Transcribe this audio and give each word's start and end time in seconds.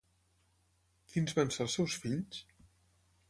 Quins 1.11 1.35
van 1.41 1.53
ser 1.57 1.61
els 1.67 1.77
seus 1.79 1.99
fills? 2.07 2.43